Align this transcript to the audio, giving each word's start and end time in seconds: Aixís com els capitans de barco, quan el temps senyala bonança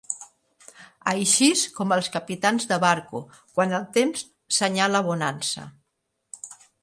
Aixís 1.11 1.65
com 1.79 1.93
els 1.97 2.09
capitans 2.15 2.65
de 2.71 2.79
barco, 2.85 3.21
quan 3.59 3.77
el 3.81 3.87
temps 3.99 4.25
senyala 4.61 5.03
bonança 5.11 5.69